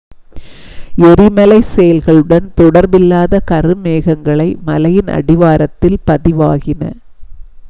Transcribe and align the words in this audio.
எரிமலைச் 1.09 1.69
செயல்களுடன் 1.71 2.47
தொடர்பில்லாத 2.55 3.41
கருமேகங்கள் 3.51 4.43
மலையின் 4.65 5.13
அடிவாரத்தில் 5.15 6.03
பதிவாகின 6.07 6.81